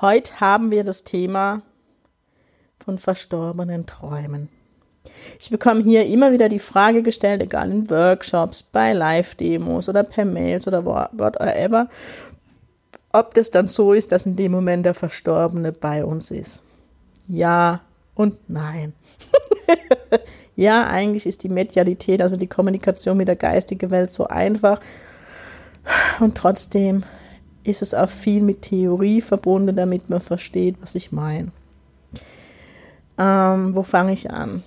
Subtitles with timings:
[0.00, 1.60] Heute haben wir das Thema
[2.82, 4.48] von verstorbenen Träumen.
[5.38, 10.24] Ich bekomme hier immer wieder die Frage gestellt, egal in Workshops, bei Live-Demos oder per
[10.24, 11.90] Mails oder whatever,
[13.12, 16.62] ob das dann so ist, dass in dem Moment der Verstorbene bei uns ist.
[17.28, 17.82] Ja
[18.14, 18.94] und nein.
[20.56, 24.80] ja, eigentlich ist die Medialität, also die Kommunikation mit der geistigen Welt so einfach
[26.20, 27.04] und trotzdem
[27.64, 31.52] ist es auch viel mit Theorie verbunden, damit man versteht, was ich meine.
[33.18, 34.62] Ähm, wo fange ich an?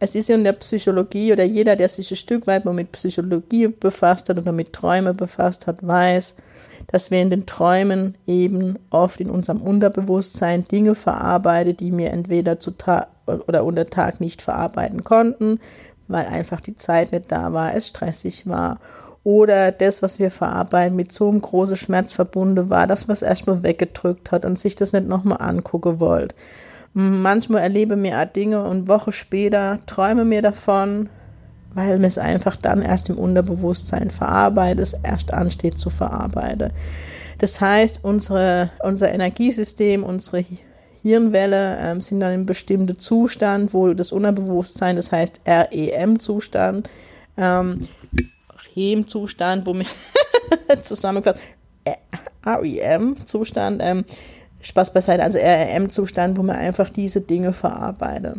[0.00, 3.68] Es ist in der Psychologie oder jeder, der sich ein Stück weit mal mit Psychologie
[3.68, 6.34] befasst hat oder mit Träumen befasst hat, weiß,
[6.88, 12.58] dass wir in den Träumen eben oft in unserem Unterbewusstsein Dinge verarbeiten, die wir entweder
[12.58, 15.60] zu Tag oder unter Tag nicht verarbeiten konnten,
[16.08, 18.80] weil einfach die Zeit nicht da war, es stressig war
[19.24, 23.22] oder das, was wir verarbeiten, mit so einem großen Schmerz verbunden war, dass man es
[23.22, 26.34] erstmal weggedrückt hat und sich das nicht nochmal angucken wollt.
[26.94, 31.08] Manchmal erlebe mir auch Dinge und Woche später träume mir davon,
[31.74, 36.72] weil mir es einfach dann erst im Unterbewusstsein verarbeitet, es erst ansteht zu verarbeiten.
[37.38, 40.44] Das heißt, unsere, unser Energiesystem, unsere
[41.02, 46.90] Hirnwelle ähm, sind dann in bestimmten Zustand, wo das Unterbewusstsein, das heißt REM-Zustand,
[47.36, 47.88] ähm,
[48.76, 49.86] REM-Zustand, wo wir
[50.82, 51.42] zusammengefasst,
[51.84, 51.94] äh,
[52.44, 54.04] REM-Zustand, ähm,
[54.60, 58.36] Spaß beiseite, also REM-Zustand, wo man einfach diese Dinge verarbeitet.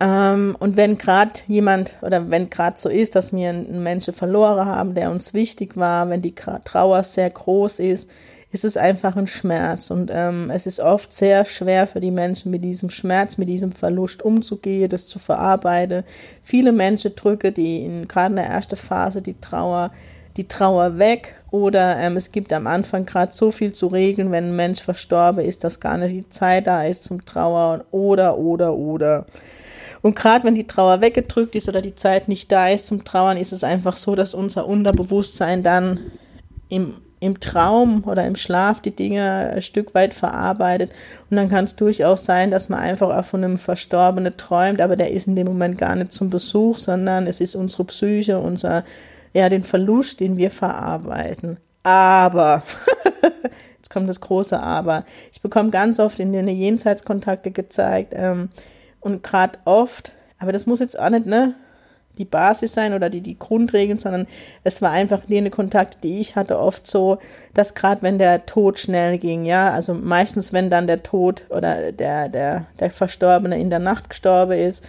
[0.00, 4.66] Ähm, und wenn gerade jemand oder wenn gerade so ist, dass wir einen Menschen verloren
[4.66, 8.10] haben, der uns wichtig war, wenn die Trauer sehr groß ist,
[8.54, 9.90] ist es einfach ein Schmerz.
[9.90, 13.72] Und ähm, es ist oft sehr schwer für die Menschen, mit diesem Schmerz, mit diesem
[13.72, 16.04] Verlust umzugehen, das zu verarbeiten.
[16.42, 19.90] Viele Menschen drücken die in gerade in der ersten Phase die Trauer,
[20.36, 21.34] die Trauer weg.
[21.50, 25.44] Oder ähm, es gibt am Anfang gerade so viel zu regeln, wenn ein Mensch verstorben
[25.44, 27.82] ist, dass gar nicht die Zeit da ist zum Trauern.
[27.90, 29.26] Oder, oder, oder.
[30.02, 33.36] Und gerade wenn die Trauer weggedrückt ist oder die Zeit nicht da ist zum Trauern,
[33.36, 36.00] ist es einfach so, dass unser Unterbewusstsein dann
[36.68, 36.94] im
[37.24, 40.90] im Traum oder im Schlaf die Dinge ein Stück weit verarbeitet.
[41.30, 44.94] Und dann kann es durchaus sein, dass man einfach auch von einem Verstorbenen träumt, aber
[44.94, 48.84] der ist in dem Moment gar nicht zum Besuch, sondern es ist unsere Psyche, unser,
[49.32, 51.56] ja, den Verlust, den wir verarbeiten.
[51.82, 52.62] Aber,
[53.78, 55.04] jetzt kommt das große Aber.
[55.32, 58.50] Ich bekomme ganz oft in den Jenseitskontakte gezeigt ähm,
[59.04, 61.54] und gerade oft, aber das muss jetzt auch nicht, ne?
[62.18, 64.26] die Basis sein oder die, die Grundregeln, sondern
[64.62, 67.18] es war einfach jene Kontakte, die ich hatte, oft so,
[67.54, 71.92] dass gerade wenn der Tod schnell ging, ja, also meistens, wenn dann der Tod oder
[71.92, 74.84] der, der, der Verstorbene in der Nacht gestorben ist,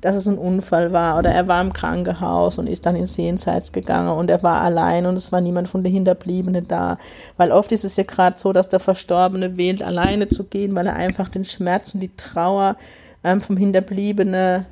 [0.00, 3.70] dass es ein Unfall war oder er war im Krankenhaus und ist dann ins Jenseits
[3.70, 6.96] gegangen und er war allein und es war niemand von den Hinterbliebenen da.
[7.36, 10.86] Weil oft ist es ja gerade so, dass der Verstorbene wählt, alleine zu gehen, weil
[10.86, 12.76] er einfach den Schmerz und die Trauer
[13.24, 14.66] ähm, vom Hinterbliebenen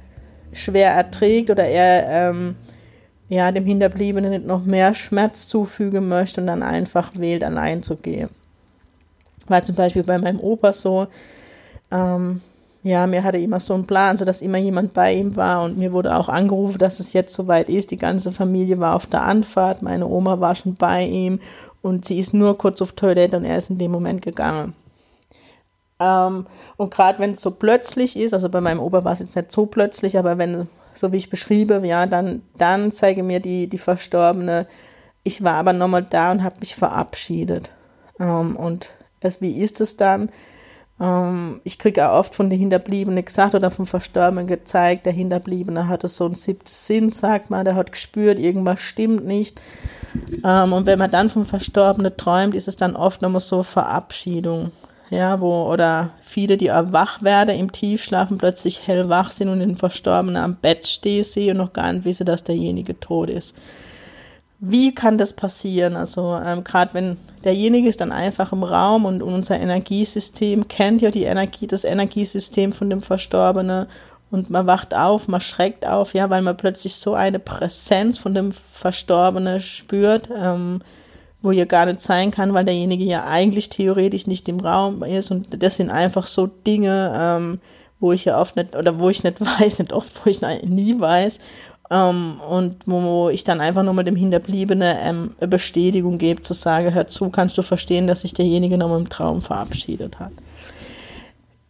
[0.52, 2.56] schwer erträgt oder er ähm,
[3.28, 8.30] ja, dem Hinterbliebenen noch mehr Schmerz zufügen möchte und dann einfach wählt, allein zu gehen.
[9.46, 11.06] War zum Beispiel bei meinem Opa so,
[11.90, 12.40] ähm,
[12.82, 15.76] ja, mir hatte immer so einen Plan, so dass immer jemand bei ihm war und
[15.76, 17.90] mir wurde auch angerufen, dass es jetzt soweit ist.
[17.90, 21.40] Die ganze Familie war auf der Anfahrt, meine Oma war schon bei ihm
[21.82, 24.74] und sie ist nur kurz auf Toilette und er ist in dem Moment gegangen.
[26.00, 29.36] Ähm, und gerade wenn es so plötzlich ist, also bei meinem Opa war es jetzt
[29.36, 33.68] nicht so plötzlich, aber wenn, so wie ich beschriebe, ja, dann, dann zeige mir die,
[33.68, 34.66] die Verstorbene,
[35.24, 37.70] ich war aber nochmal da und habe mich verabschiedet.
[38.20, 38.90] Ähm, und
[39.20, 40.30] es, wie ist es dann?
[41.00, 45.88] Ähm, ich kriege auch oft von den Hinterbliebenen gesagt oder vom Verstorbenen gezeigt, der Hinterbliebene
[45.88, 49.60] hatte so einen siebten Sinn, sagt man, der hat gespürt, irgendwas stimmt nicht.
[50.44, 54.70] Ähm, und wenn man dann vom Verstorbenen träumt, ist es dann oft nochmal so Verabschiedung
[55.10, 60.36] ja, wo, oder viele, die wach werden im Tiefschlafen, plötzlich hellwach sind und den Verstorbenen
[60.42, 63.56] am Bett stehen sehen und noch gar nicht wissen, dass derjenige tot ist.
[64.60, 65.96] Wie kann das passieren?
[65.96, 71.00] Also ähm, gerade wenn derjenige ist dann einfach im Raum und, und unser Energiesystem kennt
[71.00, 73.86] ja die Energie, das Energiesystem von dem Verstorbenen
[74.30, 78.34] und man wacht auf, man schreckt auf, ja, weil man plötzlich so eine Präsenz von
[78.34, 80.28] dem Verstorbenen spürt.
[80.36, 80.82] Ähm,
[81.42, 85.30] wo ihr gar nicht sein kann, weil derjenige ja eigentlich theoretisch nicht im Raum ist.
[85.30, 87.60] Und das sind einfach so Dinge, ähm,
[88.00, 90.98] wo ich ja oft nicht, oder wo ich nicht weiß, nicht oft, wo ich nie
[90.98, 91.38] weiß.
[91.90, 96.92] Ähm, und wo ich dann einfach nur mit dem Hinterbliebenen ähm, Bestätigung gebe, zu sagen,
[96.92, 100.32] hör zu, kannst du verstehen, dass sich derjenige noch im Traum verabschiedet hat.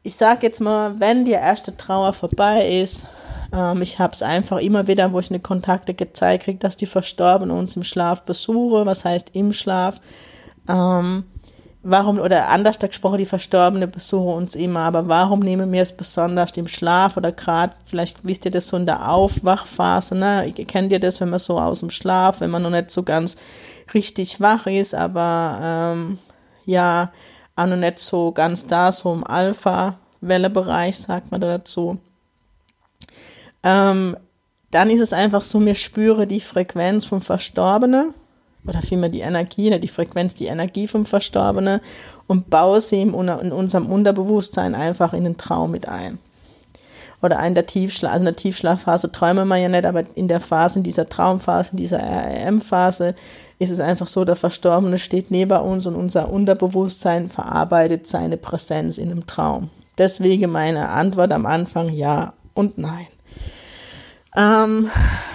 [0.02, 3.06] Ich sage jetzt mal, wenn die erste Trauer vorbei ist,
[3.52, 6.86] ähm, ich habe es einfach immer wieder, wo ich eine Kontakte gezeigt kriege, dass die
[6.86, 8.86] Verstorbenen uns im Schlaf besuchen.
[8.86, 10.00] Was heißt im Schlaf?
[10.68, 11.24] Ähm,
[11.82, 16.52] warum, oder anders gesprochen, die Verstorbenen besuchen uns immer, aber warum nehmen wir es besonders
[16.52, 20.52] im Schlaf oder gerade, vielleicht wisst ihr das so in der Aufwachphase, ne?
[20.66, 23.36] Kennt ihr das, wenn man so aus dem Schlaf, wenn man noch nicht so ganz
[23.94, 26.18] richtig wach ist, aber ähm,
[26.66, 27.10] ja,
[27.56, 31.98] auch noch nicht so ganz da, so im Alpha-Welle-Bereich, sagt man da dazu
[33.62, 34.16] ähm,
[34.70, 38.14] dann ist es einfach so, mir spüre die Frequenz vom Verstorbenen
[38.66, 41.80] oder vielmehr die Energie, ne, die Frequenz, die Energie vom Verstorbenen
[42.26, 46.18] und baue sie in unserem Unterbewusstsein einfach in den Traum mit ein.
[47.20, 50.40] Oder in der Tiefschlaf, also in der Tiefschlafphase träumen wir ja nicht, aber in der
[50.40, 53.16] Phase, in dieser Traumphase, in dieser REM-Phase
[53.58, 58.98] ist es einfach so, der Verstorbene steht neben uns und unser Unterbewusstsein verarbeitet seine Präsenz
[58.98, 59.70] in einem Traum.
[59.96, 63.08] Deswegen meine Antwort am Anfang ja und nein.
[64.38, 64.88] Ähm,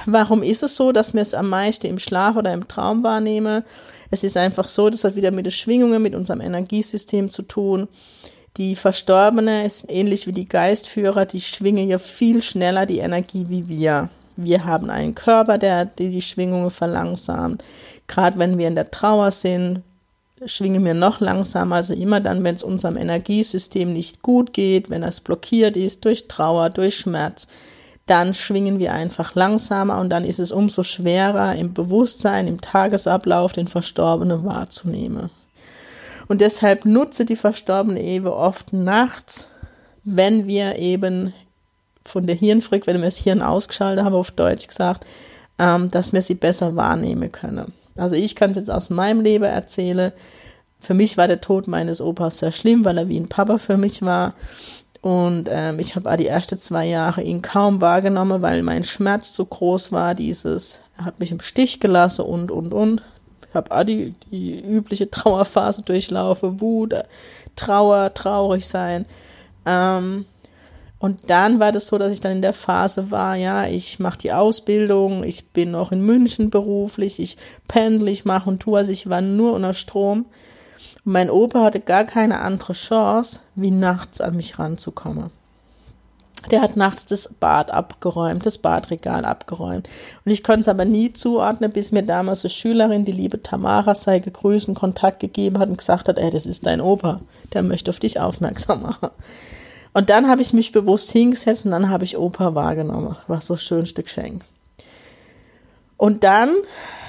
[0.05, 3.63] warum ist es so, dass wir es am meisten im Schlaf oder im Traum wahrnehmen?
[4.09, 7.89] Es ist einfach so, das hat wieder mit den Schwingungen, mit unserem Energiesystem zu tun.
[8.55, 13.67] Die Verstorbene ist ähnlich wie die Geistführer, die schwingen ja viel schneller die Energie wie
[13.67, 14.09] wir.
[14.35, 17.63] Wir haben einen Körper, der die Schwingungen verlangsamt.
[18.07, 19.81] Gerade wenn wir in der Trauer sind,
[20.45, 21.75] schwingen wir noch langsamer.
[21.75, 26.27] Also immer dann, wenn es unserem Energiesystem nicht gut geht, wenn es blockiert ist durch
[26.27, 27.47] Trauer, durch Schmerz,
[28.05, 33.53] dann schwingen wir einfach langsamer und dann ist es umso schwerer im Bewusstsein, im Tagesablauf
[33.53, 35.29] den Verstorbenen wahrzunehmen.
[36.27, 39.47] Und deshalb nutze die verstorbene Ewe oft nachts,
[40.03, 41.33] wenn wir eben
[42.05, 45.05] von der Hirnfrequenz, wenn wir das Hirn ausgeschaltet haben, auf Deutsch gesagt,
[45.57, 47.73] ähm, dass wir sie besser wahrnehmen können.
[47.97, 50.11] Also ich kann es jetzt aus meinem Leben erzählen.
[50.79, 53.77] Für mich war der Tod meines Opas sehr schlimm, weil er wie ein Papa für
[53.77, 54.33] mich war.
[55.03, 59.43] Und ähm, ich habe die ersten zwei Jahre ihn kaum wahrgenommen, weil mein Schmerz zu
[59.43, 60.15] groß war.
[60.15, 63.03] Dieses, er hat mich im Stich gelassen und, und, und.
[63.49, 66.95] Ich habe die, die übliche Trauerphase durchlaufen, Wut,
[67.57, 69.05] Trauer, traurig sein.
[69.65, 70.23] Ähm,
[70.99, 74.19] und dann war das so, dass ich dann in der Phase war, ja, ich mache
[74.19, 77.35] die Ausbildung, ich bin noch in München beruflich, ich
[77.67, 80.27] pendle, ich mache und tue, also ich war nur unter Strom.
[81.03, 85.31] Mein Opa hatte gar keine andere Chance, wie nachts an mich ranzukommen.
[86.51, 89.87] Der hat nachts das Bad abgeräumt, das Badregal abgeräumt.
[90.25, 93.95] Und ich konnte es aber nie zuordnen, bis mir damals eine Schülerin, die liebe Tamara,
[93.95, 97.21] sei gegrüßt, und Kontakt gegeben hat und gesagt hat, ey, das ist dein Opa,
[97.53, 99.09] der möchte auf dich aufmerksam machen.
[99.93, 103.15] Und dann habe ich mich bewusst hingesetzt und dann habe ich Opa wahrgenommen.
[103.27, 104.43] War so das schönste Geschenk.
[105.97, 106.55] Und dann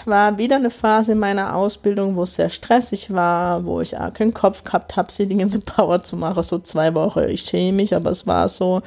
[0.07, 4.13] war wieder eine Phase in meiner Ausbildung, wo es sehr stressig war, wo ich auch
[4.13, 7.29] keinen Kopf gehabt habe, Sitting in the Power zu machen, so zwei Wochen.
[7.29, 8.83] Ich schäme mich, aber es war so,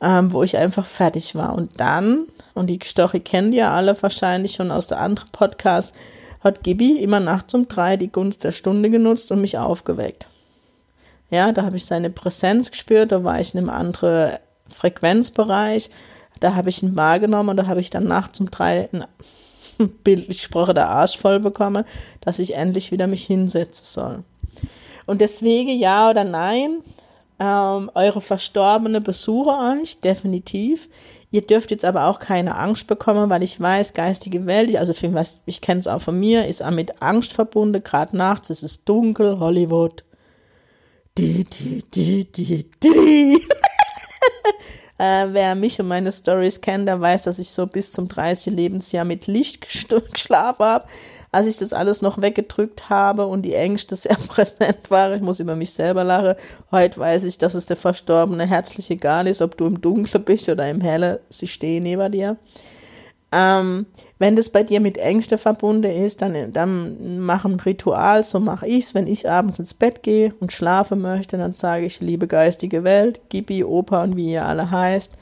[0.00, 1.54] ähm, wo ich einfach fertig war.
[1.54, 5.94] Und dann, und die Story kennen ja alle wahrscheinlich schon aus der anderen Podcast,
[6.40, 10.28] hat Gibi immer nachts um drei die Gunst der Stunde genutzt und mich aufgeweckt.
[11.30, 14.38] Ja, da habe ich seine Präsenz gespürt, da war ich in einem anderen
[14.74, 15.90] Frequenzbereich,
[16.40, 18.88] da habe ich ihn wahrgenommen und da habe ich dann nachts um drei
[20.04, 21.84] bildlich gesprochen, der Arsch voll bekomme,
[22.20, 24.24] dass ich endlich wieder mich hinsetzen soll.
[25.06, 26.82] Und deswegen ja oder nein,
[27.40, 30.88] ähm, eure Verstorbene besuche euch, definitiv.
[31.30, 35.12] Ihr dürft jetzt aber auch keine Angst bekommen, weil ich weiß, geistige Welt, also für
[35.14, 38.62] was, ich kenne es auch von mir, ist auch mit Angst verbunden, gerade nachts, es
[38.62, 40.04] ist dunkel, Hollywood.
[41.16, 43.46] Die, die, die, die, die.
[44.98, 48.52] Äh, wer mich und meine Stories kennt, der weiß, dass ich so bis zum 30.
[48.52, 49.60] Lebensjahr mit Licht
[50.12, 50.84] geschlafen habe.
[51.30, 55.40] Als ich das alles noch weggedrückt habe und die Ängste sehr präsent waren, ich muss
[55.40, 56.34] über mich selber lachen.
[56.72, 60.48] Heute weiß ich, dass es der Verstorbene herzlich egal ist, ob du im Dunkeln bist
[60.48, 62.36] oder im Helle, sie stehen neben dir.
[63.30, 63.86] Ähm,
[64.18, 68.66] wenn das bei dir mit Ängste verbunden ist, dann, dann mach ein Ritual, so mache
[68.66, 68.94] ich es.
[68.94, 73.20] Wenn ich abends ins Bett gehe und schlafen möchte, dann sage ich, liebe geistige Welt,
[73.28, 75.12] Gibi, Opa und wie ihr alle heißt,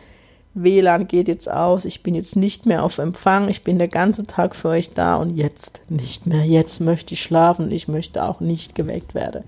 [0.55, 4.27] WLAN geht jetzt aus, ich bin jetzt nicht mehr auf Empfang, ich bin der ganze
[4.27, 6.45] Tag für euch da und jetzt nicht mehr.
[6.45, 9.45] Jetzt möchte ich schlafen ich möchte auch nicht geweckt werden.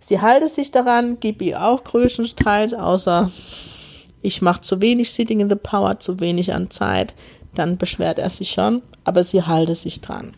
[0.00, 3.32] Sie halte sich daran, Gibi auch größtenteils, außer
[4.22, 7.12] ich mache zu wenig Sitting in the Power, zu wenig an Zeit
[7.54, 10.34] dann beschwert er sich schon, aber sie halte sich dran.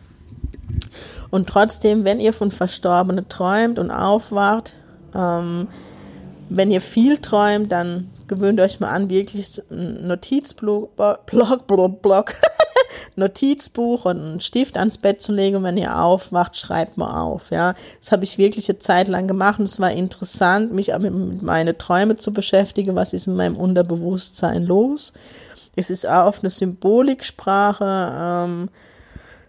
[1.31, 4.75] Und trotzdem, wenn ihr von Verstorbenen träumt und aufwacht,
[5.15, 5.69] ähm,
[6.49, 10.97] wenn ihr viel träumt, dann gewöhnt euch mal an, wirklich ein Notizblock,
[11.27, 11.67] Block,
[12.03, 12.35] Block,
[13.17, 17.51] Notizbuch und einen Stift ans Bett zu legen und wenn ihr aufwacht, schreibt mal auf.
[17.51, 21.13] Ja, das habe ich wirklich eine Zeit lang gemacht und es war interessant, mich mit,
[21.13, 22.95] mit meinen Träumen zu beschäftigen.
[22.95, 25.13] Was ist in meinem Unterbewusstsein los?
[25.77, 28.13] Es ist auch oft eine Symboliksprache.
[28.19, 28.69] Ähm,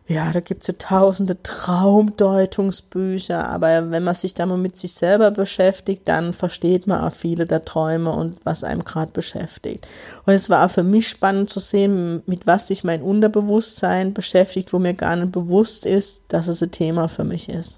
[0.09, 4.93] ja, da gibt es ja tausende Traumdeutungsbücher, aber wenn man sich da mal mit sich
[4.93, 9.85] selber beschäftigt, dann versteht man auch viele der Träume und was einem gerade beschäftigt.
[10.25, 14.71] Und es war auch für mich spannend zu sehen, mit was sich mein Unterbewusstsein beschäftigt,
[14.71, 17.77] wo mir gar nicht bewusst ist, dass es ein Thema für mich ist.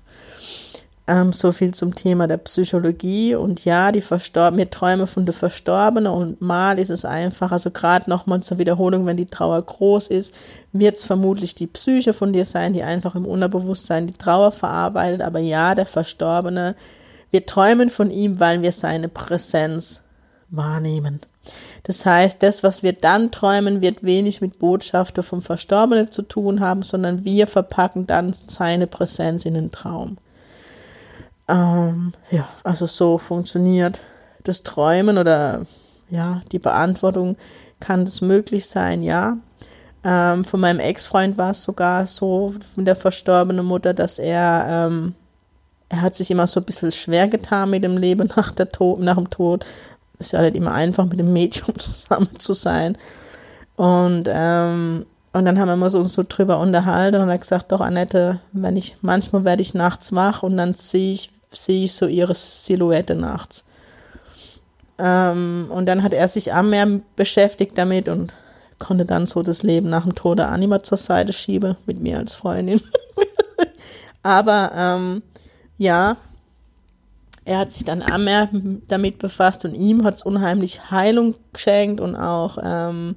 [1.09, 3.33] Ähm, so viel zum Thema der Psychologie.
[3.33, 8.07] Und ja, die Verstorbenen, Träume von der Verstorbenen und mal ist es einfach, also gerade
[8.07, 10.35] nochmal zur Wiederholung, wenn die Trauer groß ist,
[10.71, 15.23] wird es vermutlich die Psyche von dir sein, die einfach im Unterbewusstsein die Trauer verarbeitet.
[15.23, 16.75] Aber ja, der Verstorbene,
[17.31, 20.03] wir träumen von ihm, weil wir seine Präsenz
[20.51, 21.21] wahrnehmen.
[21.85, 26.59] Das heißt, das, was wir dann träumen, wird wenig mit Botschaften vom Verstorbenen zu tun
[26.59, 30.19] haben, sondern wir verpacken dann seine Präsenz in den Traum.
[31.49, 33.99] Ähm, ja, also so funktioniert
[34.43, 35.65] das Träumen oder
[36.09, 37.37] ja, die Beantwortung,
[37.79, 39.03] kann das möglich sein?
[39.03, 39.37] Ja.
[40.03, 45.15] Ähm, von meinem Ex-Freund war es sogar so, mit der verstorbenen Mutter, dass er, ähm,
[45.89, 48.99] er hat sich immer so ein bisschen schwer getan mit dem Leben nach, der Tod,
[48.99, 49.65] nach dem Tod.
[50.19, 52.97] Ist ja nicht immer einfach, mit dem Medium zusammen zu sein.
[53.75, 57.71] Und, ähm, und dann haben wir uns so, so drüber unterhalten und er hat gesagt,
[57.71, 61.93] doch Annette, wenn ich, manchmal werde ich nachts wach und dann sehe ich, sehe ich
[61.93, 63.65] so ihre Silhouette nachts.
[64.97, 68.35] Ähm, und dann hat er sich auch mehr beschäftigt damit und
[68.79, 72.17] konnte dann so das Leben nach dem Tod der Anima zur Seite schieben, mit mir
[72.17, 72.81] als Freundin.
[74.23, 75.23] Aber ähm,
[75.77, 76.17] ja,
[77.45, 78.49] er hat sich dann auch mehr
[78.87, 83.15] damit befasst und ihm hat es unheimlich Heilung geschenkt und auch ähm,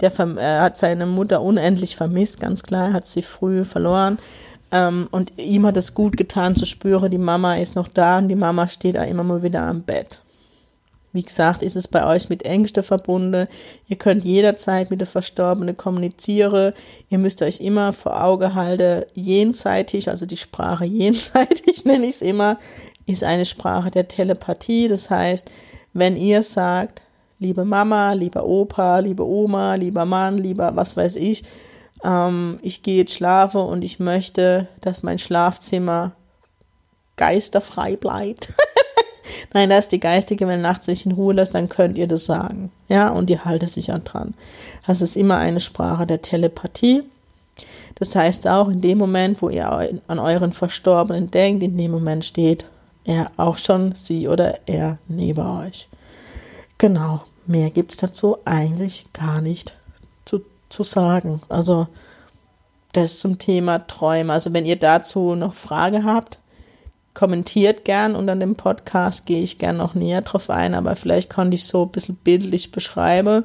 [0.00, 4.18] der, er hat seine Mutter unendlich vermisst, ganz klar, er hat sie früh verloren.
[4.70, 8.28] Ähm, und ihm hat es gut getan zu spüren, die Mama ist noch da und
[8.28, 10.20] die Mama steht da immer mal wieder am Bett.
[11.14, 13.46] Wie gesagt, ist es bei euch mit Ängste verbunden.
[13.86, 16.72] Ihr könnt jederzeit mit der Verstorbenen kommunizieren.
[17.08, 22.22] Ihr müsst euch immer vor Auge halten, jenseitig, also die Sprache jenseitig nenne ich es
[22.22, 22.58] immer,
[23.06, 24.88] ist eine Sprache der Telepathie.
[24.88, 25.52] Das heißt,
[25.92, 27.00] wenn ihr sagt,
[27.38, 31.44] liebe Mama, lieber Opa, liebe Oma, lieber Mann, lieber was weiß ich,
[32.04, 36.12] ähm, ich gehe jetzt schlafen und ich möchte, dass mein Schlafzimmer
[37.16, 38.52] geisterfrei bleibt.
[39.54, 42.70] Nein, dass die geistige Welt nachts sich in Ruhe lässt, dann könnt ihr das sagen.
[42.88, 44.34] Ja, und ihr haltet sich an dran.
[44.86, 47.02] Das ist immer eine Sprache der Telepathie.
[47.94, 52.24] Das heißt auch, in dem Moment, wo ihr an euren Verstorbenen denkt, in dem Moment
[52.24, 52.66] steht
[53.04, 55.88] er auch schon, sie oder er neben euch.
[56.78, 59.76] Genau, mehr gibt es dazu eigentlich gar nicht
[60.68, 61.42] zu sagen.
[61.48, 61.86] Also
[62.92, 64.32] das zum Thema Träume.
[64.32, 66.38] Also wenn ihr dazu noch Frage habt,
[67.12, 71.54] kommentiert gern unter dem Podcast, gehe ich gern noch näher drauf ein, aber vielleicht konnte
[71.54, 73.44] ich so ein bisschen bildlich beschreiben.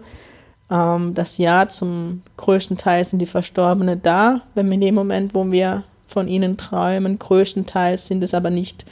[0.72, 5.36] Ähm, das Jahr zum größten Teil sind die Verstorbenen da, wenn wir in dem Moment,
[5.36, 8.86] wo wir von ihnen träumen, größtenteils sind es aber nicht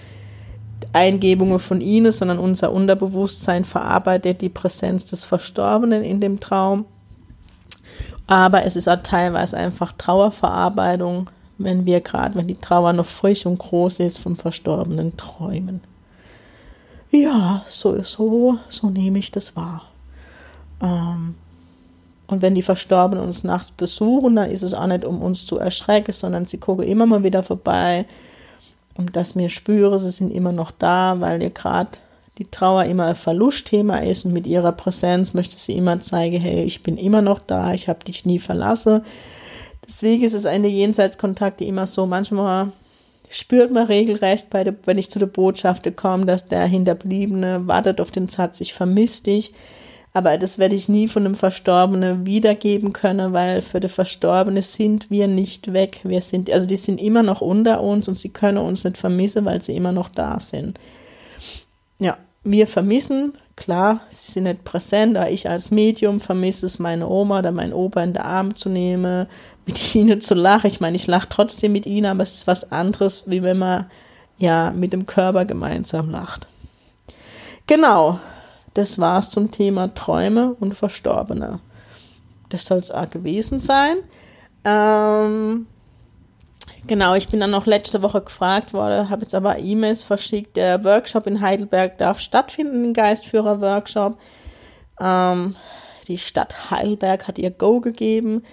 [0.93, 6.85] Eingebungen von ihnen, sondern unser Unterbewusstsein verarbeitet die Präsenz des Verstorbenen in dem Traum
[8.27, 13.45] aber es ist auch teilweise einfach Trauerverarbeitung, wenn wir gerade, wenn die Trauer noch frisch
[13.45, 15.81] und groß ist, vom Verstorbenen träumen.
[17.09, 19.83] Ja, so, so, so nehme ich das wahr.
[20.81, 21.35] Ähm,
[22.27, 25.57] und wenn die Verstorbenen uns nachts besuchen, dann ist es auch nicht, um uns zu
[25.57, 28.05] erschrecken, sondern sie gucken immer mal wieder vorbei,
[28.95, 31.91] um dass mir spüre, sie sind immer noch da, weil ihr gerade
[32.37, 36.63] die Trauer immer ein Verlustthema ist und mit ihrer Präsenz möchte sie immer zeigen, hey,
[36.63, 39.01] ich bin immer noch da, ich habe dich nie verlassen.
[39.87, 42.71] Deswegen ist es eine Jenseitskontakte immer so, manchmal
[43.29, 48.11] spürt man regelrecht, der, wenn ich zu der Botschaft komme, dass der Hinterbliebene wartet auf
[48.11, 49.53] den Satz, ich vermisse dich.
[50.13, 55.11] Aber das werde ich nie von einem Verstorbenen wiedergeben können, weil für die Verstorbene sind
[55.11, 55.99] wir nicht weg.
[56.03, 59.45] Wir sind, also die sind immer noch unter uns und sie können uns nicht vermissen,
[59.45, 60.79] weil sie immer noch da sind.
[62.49, 67.39] Wir vermissen, klar, sie sind nicht präsent, aber ich als Medium vermisse es, meine Oma
[67.39, 69.27] oder meinen Opa in den Arm zu nehmen,
[69.65, 70.67] mit ihnen zu lachen.
[70.67, 73.87] Ich meine, ich lache trotzdem mit ihnen, aber es ist was anderes, wie wenn man
[74.37, 76.47] ja mit dem Körper gemeinsam lacht.
[77.67, 78.17] Genau,
[78.75, 81.59] das war's zum Thema Träume und Verstorbene.
[82.47, 83.97] Das soll es auch gewesen sein.
[84.63, 85.67] Ähm,
[86.87, 90.55] Genau, ich bin dann noch letzte Woche gefragt worden, habe jetzt aber E-Mails verschickt.
[90.55, 94.17] Der Workshop in Heidelberg darf stattfinden, ein Geistführer-Workshop.
[95.01, 95.57] Ähm,
[96.07, 98.43] die Stadt Heidelberg hat ihr Go gegeben.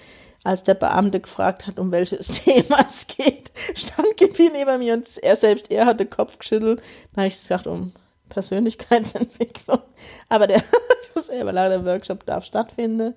[0.42, 5.06] Als der Beamte gefragt hat, um welches Thema es geht, stand Gibi neben mir und
[5.22, 6.82] er selbst, er hat den Kopf geschüttelt.
[7.12, 7.92] Da habe ich gesagt, um
[8.30, 9.78] Persönlichkeitsentwicklung.
[10.28, 10.58] Aber der,
[11.02, 13.14] ich muss selber leider, der Workshop darf stattfinden.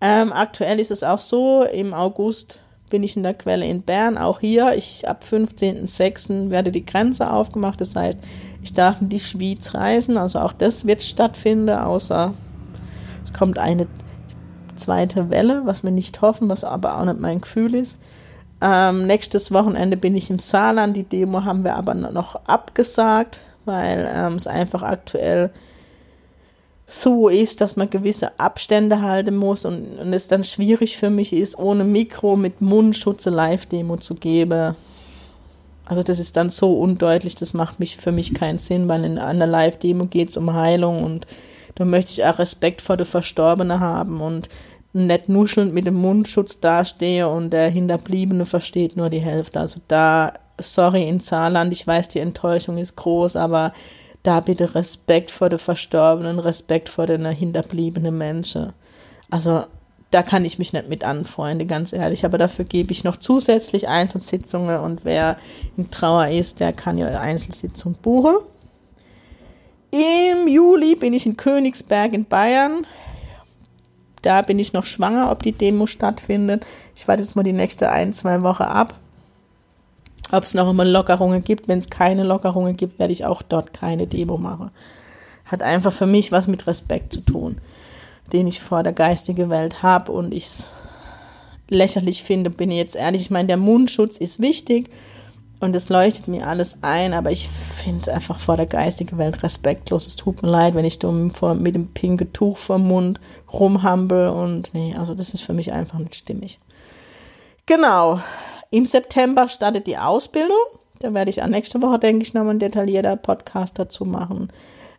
[0.00, 2.60] Ähm, aktuell ist es auch so, im August
[2.90, 4.74] bin ich in der Quelle in Bern, auch hier.
[4.76, 6.50] Ich ab 15.06.
[6.50, 7.80] werde die Grenze aufgemacht.
[7.80, 8.18] Das heißt,
[8.62, 10.16] ich darf in die Schweiz reisen.
[10.16, 12.34] Also auch das wird stattfinden, außer
[13.24, 13.86] es kommt eine
[14.76, 18.00] zweite Welle, was wir nicht hoffen, was aber auch nicht mein Gefühl ist.
[18.60, 20.96] Ähm, nächstes Wochenende bin ich im Saarland.
[20.96, 25.50] Die Demo haben wir aber noch abgesagt, weil ähm, es einfach aktuell
[26.86, 31.32] so ist, dass man gewisse Abstände halten muss und, und es dann schwierig für mich
[31.32, 34.76] ist, ohne Mikro mit Mundschutz eine Live-Demo zu geben.
[35.86, 39.18] Also das ist dann so undeutlich, das macht mich für mich keinen Sinn, weil in
[39.18, 41.26] einer Live-Demo geht es um Heilung und
[41.74, 44.48] da möchte ich auch Respekt vor der Verstorbenen haben und
[44.92, 49.58] nicht nuschelnd mit dem Mundschutz dastehe und der Hinterbliebene versteht nur die Hälfte.
[49.58, 53.72] Also da, sorry in Saarland, ich weiß, die Enttäuschung ist groß, aber
[54.24, 58.72] da bitte Respekt vor den Verstorbenen, Respekt vor den hinterbliebenen Menschen.
[59.30, 59.64] Also
[60.10, 62.24] da kann ich mich nicht mit anfreunden, ganz ehrlich.
[62.24, 65.36] Aber dafür gebe ich noch zusätzlich Einzelsitzungen und wer
[65.76, 68.36] in Trauer ist, der kann ja Einzelsitzung buchen.
[69.90, 72.86] Im Juli bin ich in Königsberg in Bayern.
[74.22, 76.64] Da bin ich noch schwanger, ob die Demo stattfindet.
[76.96, 78.94] Ich warte jetzt mal die nächste ein, zwei Wochen ab
[80.32, 81.68] ob es noch immer Lockerungen gibt.
[81.68, 84.70] Wenn es keine Lockerungen gibt, werde ich auch dort keine Demo machen.
[85.44, 87.60] Hat einfach für mich was mit Respekt zu tun,
[88.32, 90.68] den ich vor der geistigen Welt habe und ich es
[91.68, 93.22] lächerlich finde, bin ich jetzt ehrlich.
[93.22, 94.90] Ich meine, der Mundschutz ist wichtig
[95.60, 99.42] und es leuchtet mir alles ein, aber ich finde es einfach vor der geistigen Welt
[99.42, 100.06] respektlos.
[100.06, 103.20] Es tut mir leid, wenn ich da mit dem pinken Tuch vom Mund
[103.52, 106.58] rumhampel und nee, also das ist für mich einfach nicht stimmig.
[107.66, 108.20] Genau.
[108.74, 110.56] Im September startet die Ausbildung.
[110.98, 114.48] Da werde ich an nächste Woche, denke ich, nochmal einen detaillierter Podcast dazu machen.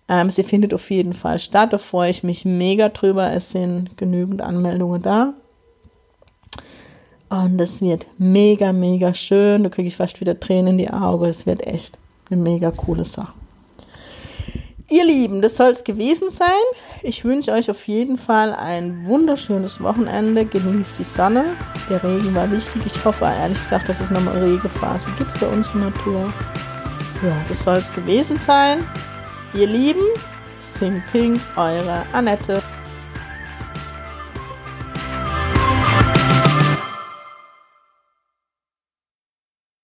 [0.07, 1.73] Ähm, sie findet auf jeden Fall statt.
[1.73, 3.33] Da freue ich mich mega drüber.
[3.33, 5.33] Es sind genügend Anmeldungen da.
[7.27, 9.63] Und es wird mega, mega schön.
[9.63, 11.25] Da kriege ich fast wieder Tränen in die Augen.
[11.25, 11.97] Es wird echt
[12.31, 13.33] eine mega coole Sache.
[14.89, 16.47] Ihr Lieben, das soll es gewesen sein.
[17.07, 20.43] Ich wünsche euch auf jeden Fall ein wunderschönes Wochenende.
[20.43, 21.55] Genießt die Sonne.
[21.87, 22.81] Der Regen war wichtig.
[22.83, 26.33] Ich hoffe ehrlich gesagt, dass es nochmal eine Regenphase gibt für unsere Natur.
[27.23, 28.83] Ja, das soll es gewesen sein.
[29.53, 30.01] Ihr Lieben,
[30.59, 32.63] Sing Ping, eure Annette.